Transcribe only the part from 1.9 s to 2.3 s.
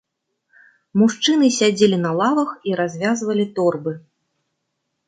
на